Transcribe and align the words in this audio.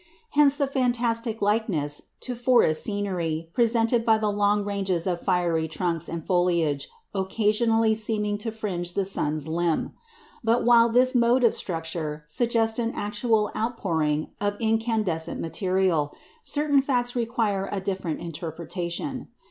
Hence 0.31 0.57
the 0.57 0.65
fantastic 0.65 1.43
likeness 1.43 2.01
to 2.21 2.33
forest 2.33 2.83
scenery 2.83 3.51
presented 3.53 4.03
by 4.03 4.17
the 4.17 4.31
long 4.31 4.65
ranges 4.65 5.05
of 5.05 5.21
fiery 5.21 5.67
trunks 5.67 6.09
and 6.09 6.25
foliage 6.25 6.89
occasionally 7.13 7.93
seeming 7.93 8.39
to 8.39 8.51
fringe 8.51 8.93
the 8.95 9.05
sun's 9.05 9.47
limb. 9.47 9.93
But 10.43 10.63
while 10.65 10.89
this 10.89 11.13
mode 11.13 11.43
of 11.43 11.53
structure 11.53 12.23
suggests 12.25 12.79
an 12.79 12.93
actual 12.95 13.51
outpouring 13.55 14.31
of 14.41 14.57
incandescent 14.59 15.39
material, 15.39 16.15
certain 16.41 16.81
facts 16.81 17.15
require 17.15 17.69
a 17.71 17.79
different 17.79 18.21
interpretation. 18.21 19.27